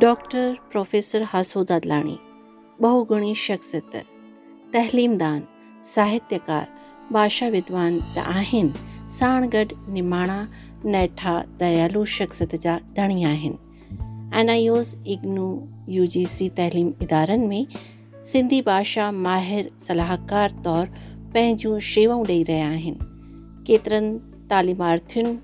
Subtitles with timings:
[0.00, 2.16] doctor professor हासो अदलाणी
[2.80, 3.94] बहुगुणी शख्सियत
[4.74, 5.40] तहलीमदान
[5.94, 6.66] साहित्यकार
[7.12, 10.36] भाषा विद्वान त आहिनि साण गॾु निमाणा
[10.92, 15.48] नैठा दयालु शख्सियत जा धणी आहिनि एन आई ओस इग्नू
[15.96, 17.66] यू जी सी तइलीम इदारनि में
[18.32, 24.18] सिंधी भाषा माहिर सलाहकार तौरु पंहिंजूं शेवाऊं ॾेई रहिया आहिनि केतिरनि
[24.50, 25.34] तालीमार्थियुनि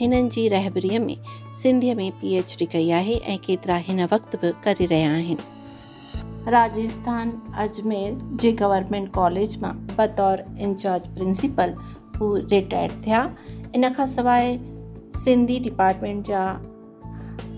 [0.00, 1.16] हिननि जी रहबरीअ में
[1.62, 6.50] सिंधीअ में पी एच डी कई आहे ऐं केतिरा हिन वक़्तु बि करे रहिया आहिनि
[6.52, 7.32] राजस्थान
[7.64, 11.74] अजमेर जे गवर्नमेंट कॉलेज मां बतौर इंचार्ज प्रिंसिपल
[12.18, 13.20] हू रिटायर थिया
[13.76, 14.56] इन खां सवाइ
[15.24, 16.42] सिंधी डिपार्टमेंट जा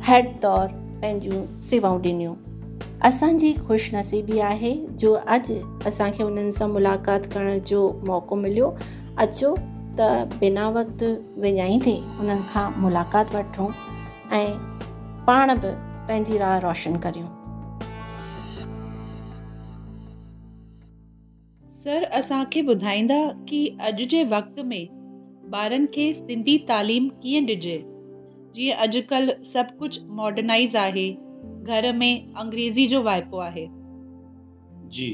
[0.08, 2.34] हैड तौरु पंहिंजूं सेवाऊं ॾिनियूं
[3.08, 8.74] असांजी ख़ुशनसीबी आहे जो अॼु असांखे उन्हनि सां मुलाक़ात करण जो मौको मिलियो
[9.24, 9.54] अचो
[9.98, 11.08] त बिना वक़्तु
[11.42, 13.66] विञाईंदे उन्हनि खां मुलाक़ात वठूं
[14.38, 14.56] ऐं
[15.28, 15.68] पाण बि
[16.08, 17.28] पंहिंजी राह रोशन करियूं
[21.86, 23.19] सर असांखे ॿुधाईंदा
[23.50, 23.60] कि
[23.91, 24.84] अॼु जे वक़्त में
[25.62, 27.76] ॿारनि खे सिंधी तालीम कीअं ॾिजे
[28.58, 31.08] जीअं अॼुकल्ह सभु कुझु मॉडर्नाइज आहे
[31.72, 32.12] घर में
[32.44, 33.66] अंग्रेजी जो वाइपो आहे
[34.98, 35.12] जी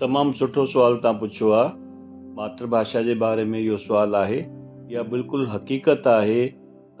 [0.00, 1.86] तमामु सुठो सुवाल तव्हां पुछियो आहे
[2.38, 6.42] मातृभाषा जे बारे में इहो सुवालु आहे इहा बिल्कुलु हक़ीक़त आहे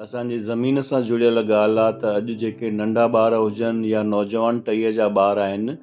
[0.04, 4.92] असांजे ज़मीन सां जुड़ियल ॻाल्हि आहे त अॼु जेके नंढा ॿार हुजनि या नौजवान टई
[4.96, 5.76] जा ॿार आहिनि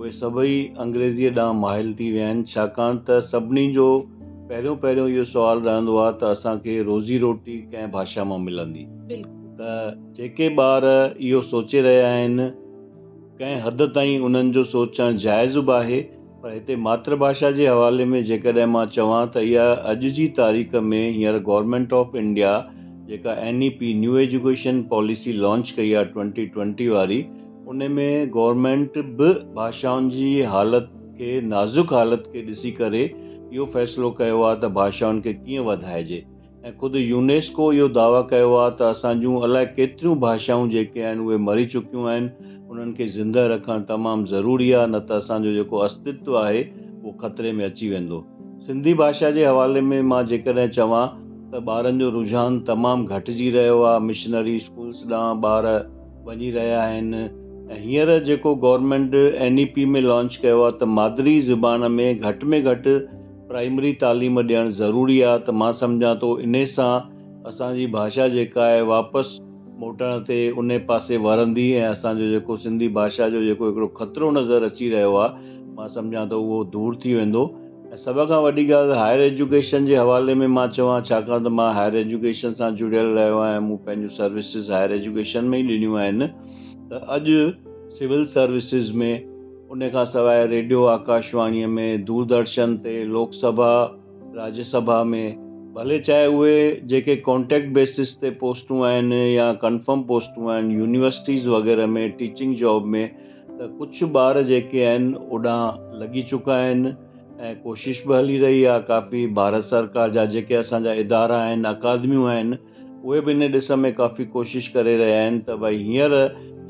[0.00, 0.52] उहे सभई
[0.84, 3.88] अंग्रेजीअ ॾांहुं माहिल थी विया आहिनि छाकाणि त सभिनी जो
[4.52, 9.74] पहिरियों पहिरियों इहो सुवालु रहंदो आहे त असांखे रोज़ी रोटी कंहिं भाषा मां मिलंदी त
[10.20, 10.88] जेके ॿार
[11.30, 12.48] इहो सोचे रहिया आहिनि
[13.42, 16.00] कंहिं हदि ताईं उन्हनि जो सोचणु जाइज़ बि आहे
[16.42, 21.36] पर हिते मातृभाषा के हवाले में जेकॾहिं मां चवां त इहा अॼु तारीख़ में हींअर
[21.48, 22.52] government of India
[23.08, 27.18] G N E P new education policy launch कई है ट्वेंटी ट्वेंटी वाली
[27.72, 34.10] उन में गवर्नमेंट बि भाषाउनि जी हालति खे नाज़ुक हालत के ॾिसी कर इहो फ़ैसिलो
[34.20, 36.24] कयो आहे त भाषाउनि खे कीअं वधाइजे
[37.08, 42.08] यूनेस्को यो दावा कयो आहे त केतर भाषाओं अलाए केतिरियूं मरी चुकियूं
[42.80, 46.60] उन्हनि खे ज़िंदह रखणु तमामु ज़रूरी आहे न त असांजो जेको अस्तित्व आहे
[47.04, 48.18] उहो ख़तरे में अची वेंदो
[48.66, 51.02] सिंधी भाषा जे हवाले में मां जेकॾहिं चवां
[51.52, 55.68] त ॿारनि जो रुझान तमामु घटिजी रहियो आहे मिशनरी स्कूल्स ॾांहुं ॿार
[56.28, 57.22] वञी रहिया आहिनि
[57.74, 59.14] ऐं हींअर जेको गवर्नमेंट
[59.48, 62.96] एन ई पी में लॉन्च कयो आहे त मादिरी ज़बान में घटि में घटि
[63.52, 66.90] प्राइमरी तालीम ॾियणु ज़रूरी आहे त मां सम्झा थो इन सां
[67.52, 69.40] असांजी भाषा जेका आहे वापसि
[69.80, 74.62] मोटण ते उन पासे वहंदी ऐं असांजो जेको सिंधी भाषा जो जेको हिकिड़ो खतरो नज़र
[74.64, 77.42] अची रहियो आहे मां सम्झां थो उहो दूरि थी वेंदो
[77.92, 81.72] ऐं सभ खां वॾी ॻाल्हि हायर एजुकेशन जे हवाले में मां चवां छाकाणि त मां
[81.80, 86.28] हायर एजुकेशन सां जुड़ियल रहियो आहियां मूं पंहिंजूं सर्विसिस हायर एजुकेशन में ई ॾिनियूं आहिनि
[86.90, 87.42] त अॼु
[87.98, 89.12] सिविल सर्विसिस में
[89.72, 93.72] उन खां सवाइ रेडियो आकाशवाणीअ में दूरदर्शन ते लोकसभा
[94.44, 95.39] राज्यसभा में
[95.74, 101.86] भले चाहे उहे जेके कॉन्टेक्ट बेसिस ते पोस्टूं आहिनि या कंफर्म पोस्टूं आहिनि यूनिवर्सिटीज़ वग़ैरह
[101.96, 103.06] में टीचिंग जॉब में
[103.60, 105.60] त कुझु ॿार जेके आहिनि ओॾां
[106.00, 106.92] लॻी चुका आहिनि
[107.48, 112.28] ऐं कोशिशि बि हली रही आहे काफ़ी भारत सरकार जा जेके असांजा इदारा आहिनि अकादमियूं
[112.30, 112.56] आहिनि
[113.06, 116.18] उहे बि इन ॾिस में काफ़ी कोशिशि करे रहिया आहिनि त भई हींअर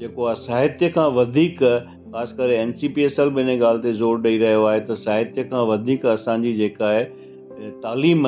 [0.03, 3.83] जेको आहे साहित्य खां वधीक ख़ासि करे N C P S L बि इन ॻाल्हि
[3.89, 8.27] ते ज़ोर ॾेई रहियो आहे त साहित्य खां वधीक असांजी जेका आहे तालीम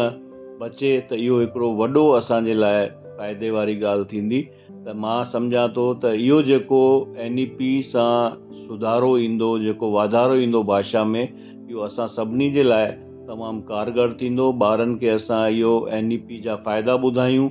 [0.63, 2.85] बचे त इहो हिकिड़ो वॾो असांजे लाइ
[3.19, 4.41] फ़ाइदे वारी ॻाल्हि थींदी
[4.87, 6.83] त मां सम्झा थो त इहो जेको
[7.25, 8.13] एन ई पी सां
[8.59, 12.87] सुधारो ईंदो जेको वाधारो ईंदो भाषा में इहो असां सभिनी जे लाइ
[13.31, 17.49] तमामु कारगर थींदो ॿारनि खे असां इहो एन ई पी जा फ़ाइदा ॿुधायूं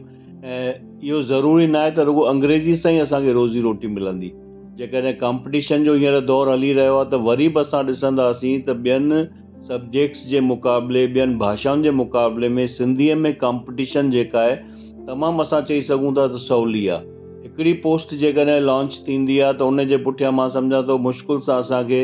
[0.53, 0.61] ऐं
[1.09, 4.31] इहो ज़रूरी न आहे त रुगो अंग्रेज़ी सां ई असांखे रोज़ी रोटी मिलंदी
[4.83, 9.23] जेकॾहिं कॉम्पिटिशन जो हींअर दौरु हली रहियो आहे त वरी बि असां ॾिसंदासीं त ॿियनि
[9.67, 14.55] सब्जेक्ट्स जे मुक़ाबले ॿियनि भाषाउनि जे मुक़ाबले में सिंधीअ में कॉम्पिटिशन जेका आहे
[15.09, 19.67] तमामु असां चई सघूं था त सवली आहे हिकिड़ी पोस्ट जेकॾहिं लॉन्च थींदी आहे त
[19.69, 22.01] हुन जे पुठियां मां सम्झा थो मुश्किल सां असांखे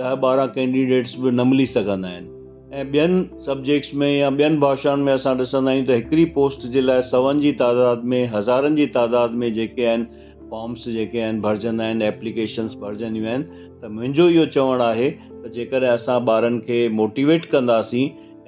[0.00, 2.30] ॾह ॿारहं कैंडिडेट्स बि न मिली सघंदा आहिनि
[2.76, 6.86] ऐं ॿियनि सब्जेक्ट्स में या ॿियनि भाषाउनि में असां ॾिसंदा आहियूं त हिकिड़ी पोस्ट जे
[6.86, 11.84] लाइ सवनि जी तइदाद में हज़ारनि जी तइदाद में जेके आहिनि फॉर्म्स जेके आहिनि भरजंदा
[11.84, 17.46] आहिनि एप्लीकेशन्स भरजंदियूं आहिनि त मुंहिंजो इहो चवणु आहे त जेकर असां ॿारनि खे मोटिवेट
[17.52, 18.02] कंदासीं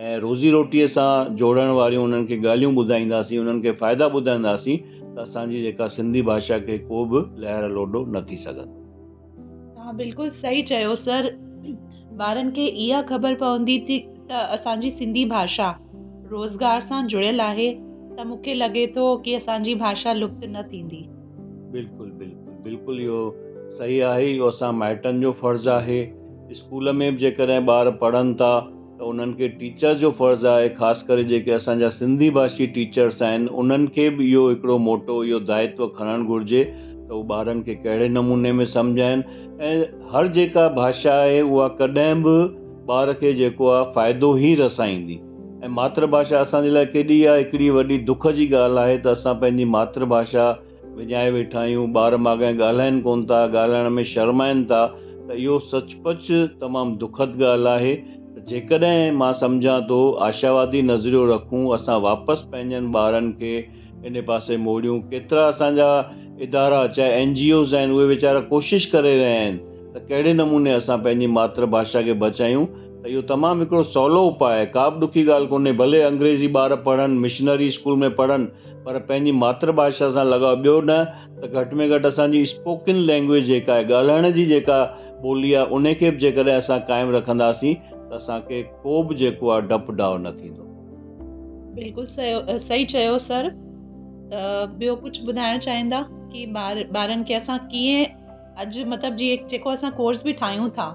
[0.08, 4.76] ऐं रोज़ी रोटीअ सां जोड़ण वारियूं उन्हनि खे ॻाल्हियूं ॿुधाईंदासीं उन्हनि खे फ़ाइदा ॿुधाईंदासीं
[5.14, 8.84] त असांजी जेका सिंधी भाषा खे को बि लहर लोडो न थी सघंदो
[9.78, 11.30] तव्हां बिल्कुलु सही चयो सर
[12.28, 13.98] ॿारनि खे इहा ख़बर पवंदी थी
[14.32, 15.72] त असांजी सिंधी भाषा
[16.36, 17.72] रोज़गार सां जुड़ियल आहे
[18.18, 21.02] त मूंखे लॻे थो की असांजी भाषा लुप्त न थींदी
[21.74, 23.20] बिल्कुलु बिल्कुलु बिल्कुलु इहो
[23.76, 25.96] सही आहे इहो असां माइटनि जो फर्ज़ु आहे
[26.58, 28.50] स्कूल में बि जेकॾहिं ॿार पढ़नि था
[28.98, 33.46] त उन्हनि खे टीचर जो फर्ज़ु आहे ख़ासि करे जेके असांजा सिंधी भाषी टीचर्स आहिनि
[33.62, 38.08] उन्हनि खे बि इहो हिकिड़ो मोटो इहो दायित्व खणणु घुरिजे त उहे ॿारनि खे कहिड़े
[38.18, 39.72] नमूने में सम्झाइनि ऐं
[40.14, 42.36] हर जेका भाषा आहे उहा कॾहिं बि
[42.98, 45.18] ॿार खे जेको आहे फ़ाइदो ई रसाईंदी
[45.66, 49.64] ऐं मातृभाषा असांजे लाइ केॾी आहे हिकिड़ी वॾी दुख जी ॻाल्हि आहे त असां पंहिंजी
[49.76, 50.46] मातृभाषा
[50.96, 55.58] विञाए वेठा आहियूं ॿार मां कंहिं ॻाल्हाइनि कोन था ॻाल्हाइण में शर्माइनि था त इहो
[55.70, 56.26] सचपच
[56.60, 57.94] तमामु दुखद ॻाल्हि आहे
[58.50, 59.98] जेकॾहिं मां सम्झां थो
[60.28, 63.52] आशावादी नज़रियो रखूं असां वापसि पंहिंजनि ॿारनि खे
[64.08, 65.88] इन पासे मोड़ियूं केतिरा असांजा
[66.48, 69.60] इदारा चाहे एन जी ओस आहिनि उहे वेचारा कोशिशि करे रहिया आहिनि
[69.94, 72.64] त कहिड़े नमूने असां पंहिंजी मातृभाषा खे बचायूं
[73.04, 76.74] त इहो तमामु हिकिड़ो सवलो उपाय आहे का बि ॾुखी ॻाल्हि कोन्हे भले अंग्रेज़ी ॿार
[76.84, 78.44] पढ़नि मिशनरी स्कूल में पढ़नि
[78.86, 80.96] पर पंहिंजी मातृभाषा सां लॻाओ ॿियो न
[81.42, 84.80] त घटि में घटि असांजी स्पोकिन लैंग्वेज जेका आहे ॻाल्हाइण जी जेका
[85.26, 89.98] ॿोली आहे उनखे बि जेकॾहिं असां क़ाइमु रखंदासीं त असांखे को बि जेको आहे डपु
[90.02, 90.72] ॾा न थींदो
[91.84, 93.52] बिल्कुलु सहियो सही चयो सर
[94.32, 94.44] त
[94.80, 96.02] ॿियो कुझु ॿुधाइणु चाहींदा
[96.32, 98.04] की ॿार ॿारनि खे असां कीअं
[98.64, 100.88] अॼु मतिलबु जीअं जेको असां कोर्स बि ठाहियूं था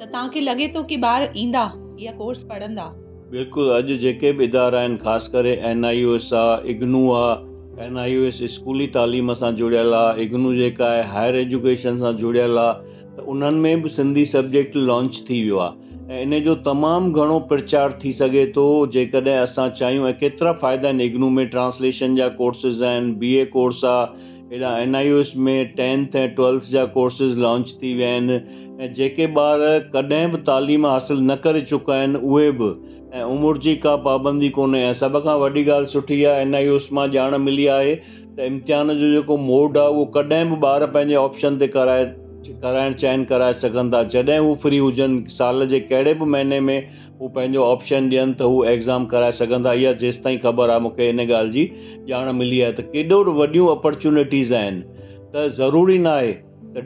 [0.00, 1.62] त तव्हांखे लॻे थो की ॿार ईंदा
[2.00, 2.82] इहा कोर्स पढ़ंदा
[3.30, 7.84] बिल्कुलु अॼु जेके बि इदारा आहिनि ख़ासि करे एन आई यू एस आहे इग्नू आहे
[7.86, 12.12] एन आई यू एस स्कूली तालीम सां जुड़ियल आहे इग्नू जेका आहे हायर एजुकेशन सां
[12.20, 12.76] जुड़ियल आहे
[13.16, 17.38] त उन्हनि में बि सिंधी सब्जेक्ट लॉन्च थी वियो आहे ऐं इन जो तमामु घणो
[17.50, 18.68] प्रचार थी सघे थो
[18.98, 23.44] जेकॾहिं असां चाहियूं ऐं केतिरा फ़ाइदा आहिनि इग्नू में ट्रांसलेशन जा कोर्सिस आहिनि बी ए
[23.58, 27.94] कोर्स आहे हेॾा एन आई यू एस में टेंथ ऐं ट्वेल्थ जा कोर्सिस लॉन्च थी
[27.96, 28.40] विया आहिनि
[28.80, 29.58] ऐं जेके ॿार
[29.94, 32.68] कॾहिं बि तालीम हासिलु न करे चुका आहिनि उहे बि
[33.18, 36.68] ऐं उमिरि जी का पाबंदी कोन्हे ऐं सभ खां वॾी ॻाल्हि सुठी आहे एन आई
[36.76, 40.86] ओस मां ॼाण मिली आहे त इम्तिहान जो जेको मोड आहे उहो कॾहिं बि ॿार
[40.94, 42.04] पंहिंजे ऑप्शन ते कराए
[42.46, 46.78] कराइणु चाहिनि कराए सघनि था जॾहिं हू फ्री हुजनि साल जे कहिड़े बि महीने में
[47.20, 51.10] हू पंहिंजो ऑप्शन ॾियनि त हू एग्ज़ाम कराए सघनि सघंदा या जेसिताईं ख़बर आहे मूंखे
[51.16, 56.36] इन ॻाल्हि जी ॼाण मिली आहे त केॾो वॾियूं अपॉर्चुनिटीज़ आहिनि त ज़रूरी न आहे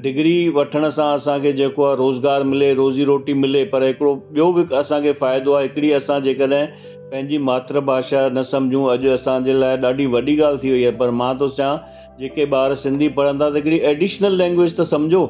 [0.03, 4.63] डिग्री वठण सां असांखे जेको आहे रोज़गारु मिले रोज़ी रोटी मिले पर हिकिड़ो ॿियो बि
[4.77, 6.65] असांखे फ़ाइदो आहे हिकिड़ी असां जेकॾहिं
[7.11, 11.35] पंहिंजी मातृभाषा न सम्झूं अॼु असांजे लाइ ॾाढी वॾी ॻाल्हि थी वई आहे पर मां
[11.41, 11.77] थो चवां
[12.21, 15.27] जेके ॿार सिंधी पढ़ंदा त हिकिड़ी एडिशनल लैंग्वेज त सम्झो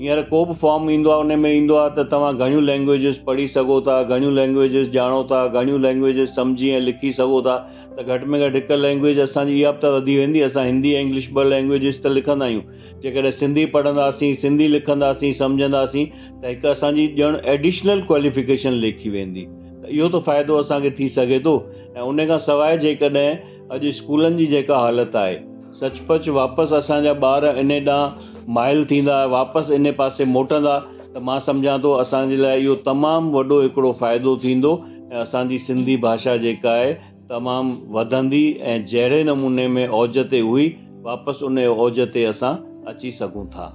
[0.00, 3.46] हींअर को बि फॉर्म ईंदो आहे उन में ईंदो आहे त तव्हां घणियूं लैंग्वेजिस पढ़ी
[3.54, 7.56] सघो था घणियूं लैंग्वेजिस ॼाणो था घणियूं लैंग्वेजिस सम्झी ऐं लिखी सघो था
[7.98, 11.00] त घटि में घटि हिकु लैंग्वेज असांजी इहा बि त वधी वेंदी असां हिंदी ऐं
[11.06, 12.62] इंग्लिश ॿ लैंग्वेजिस त लिखंदा आहियूं
[13.02, 16.04] जेकॾहिं सिंधी पढ़ंदासीं सिंधी लिखंदासीं सम्झंदासीं
[16.42, 19.44] त हिकु असांजी ॼण एडिशनल क्वालिफिकेशन लिखी वेंदी
[19.82, 21.58] त इहो त फ़ाइदो असांखे थी सघे थो
[21.96, 23.28] ऐं उन खां सवाइ जेकॾहिं
[23.70, 25.36] अॼु स्कूलनि जी जेका हालति आहे
[25.80, 30.76] सचपच वापसि असांजा ॿार इन ॾांहुं माइल थींदा वापसि इन पासे मोटंदा
[31.14, 34.72] त मां सम्झां थो असांजे लाइ इहो तमामु वॾो हिकिड़ो फ़ाइदो थींदो
[35.12, 36.92] ऐं असांजी सिंधी भाषा जेका आहे
[37.30, 40.66] तमामु वधंदी ऐं जहिड़े नमूने में औज ते हुई
[41.10, 42.54] वापसि उन औज ते असां
[42.92, 43.68] अची सघूं था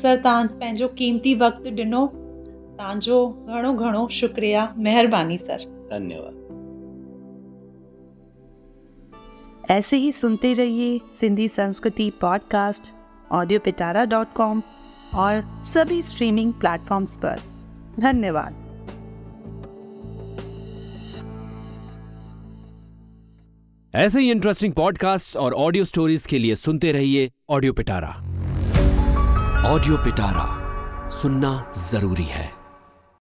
[0.00, 6.46] सर तव्हां पंहिंजो क़ीमती वक़्तु ॾिनो तव्हांजो घणो घणो शुक्रिया महिरबानी सर धन्यवाद
[9.70, 12.92] ऐसे ही सुनते रहिए सिंधी संस्कृति podcast
[13.34, 14.62] audio Pitara dot com
[15.20, 15.40] और
[15.74, 17.40] सभी स्ट्रीमिंग प्लेटफॉर्म्स पर
[18.00, 18.54] धन्यवाद
[24.00, 28.08] ऐसे ही इंटरेस्टिंग पॉडकास्ट और ऑडियो स्टोरीज के लिए सुनते रहिए ऑडियो पिटारा
[29.72, 30.48] ऑडियो पिटारा
[31.22, 31.58] सुनना
[31.90, 32.56] जरूरी है